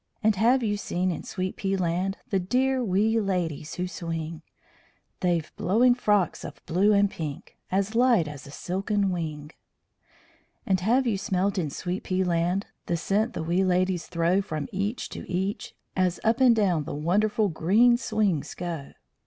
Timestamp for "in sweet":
1.11-1.55, 11.59-12.01